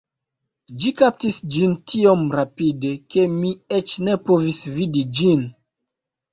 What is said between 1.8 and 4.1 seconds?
tiom rapide, ke mi eĉ